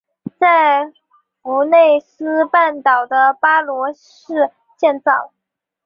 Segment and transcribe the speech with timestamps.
[0.39, 0.91] 在
[1.43, 5.31] 弗内斯半岛的巴罗市建造。